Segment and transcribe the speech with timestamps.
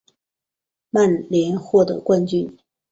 [0.89, 2.57] 曼联获得冠军。